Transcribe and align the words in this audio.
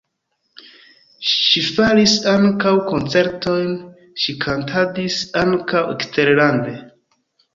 Ŝi 1.31 1.61
faris 1.65 2.13
ankaŭ 2.31 2.71
koncertojn, 2.87 3.69
ŝi 4.23 4.35
kantadis 4.47 5.19
ankaŭ 5.45 5.83
eksterlande. 5.93 6.77